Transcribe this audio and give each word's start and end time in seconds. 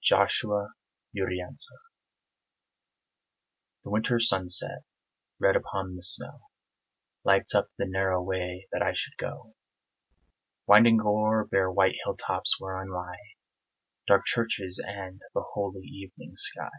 IM 0.00 0.04
SCHWARZWALD 0.28 0.68
The 3.82 3.90
winter 3.90 4.20
sunset, 4.20 4.84
red 5.40 5.56
upon 5.56 5.96
the 5.96 6.02
snow, 6.04 6.42
Lights 7.24 7.52
up 7.52 7.70
the 7.76 7.84
narrow 7.84 8.22
way 8.22 8.68
that 8.70 8.80
I 8.80 8.92
should 8.94 9.16
go; 9.16 9.56
Winding 10.68 11.00
o'er 11.04 11.44
bare 11.44 11.72
white 11.72 11.96
hilltops, 12.04 12.60
whereon 12.60 12.90
lie 12.92 13.18
Dark 14.06 14.24
churches 14.24 14.80
and 14.86 15.20
the 15.34 15.42
holy 15.42 15.84
evening 15.86 16.36
sky. 16.36 16.70